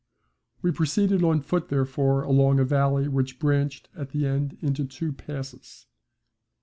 [0.63, 5.13] We proceeded on foot therefore along a valley which branched at the end into two
[5.13, 5.85] passes.